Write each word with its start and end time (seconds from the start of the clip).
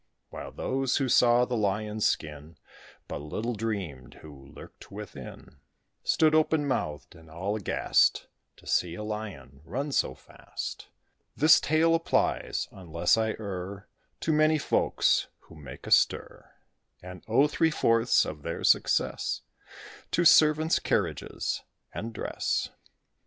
While 0.31 0.51
those 0.51 0.97
who 0.97 1.07
saw 1.07 1.45
the 1.45 1.55
Lion's 1.55 2.07
skin, 2.07 2.57
But 3.07 3.19
little 3.19 3.53
dreamed 3.53 4.15
who 4.23 4.47
lurked 4.47 4.91
within, 4.91 5.57
Stood 6.03 6.33
open 6.33 6.67
mouthed, 6.67 7.13
and 7.13 7.29
all 7.29 7.55
aghast, 7.55 8.25
To 8.57 8.65
see 8.65 8.95
a 8.95 9.03
Lion 9.03 9.61
run 9.63 9.91
so 9.91 10.15
fast. 10.15 10.87
This 11.37 11.59
tale 11.59 11.93
applies, 11.93 12.67
unless 12.71 13.15
I 13.15 13.35
err, 13.39 13.87
To 14.21 14.33
many 14.33 14.57
folks 14.57 15.27
who 15.41 15.53
make 15.55 15.85
a 15.85 15.91
stir; 15.91 16.49
And 17.03 17.23
owe 17.27 17.45
three 17.47 17.69
fourths 17.69 18.25
of 18.25 18.41
their 18.41 18.63
success 18.63 19.41
To 20.13 20.25
servants, 20.25 20.79
carriages, 20.79 21.61
and 21.93 22.11
dress. 22.11 22.69